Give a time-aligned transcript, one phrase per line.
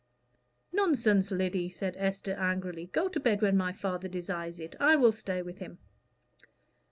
[0.73, 2.87] "Nonsense, Lyddy," said Esther, angrily.
[2.87, 4.75] "Go to bed when my father desires it.
[4.79, 5.77] I will stay with him."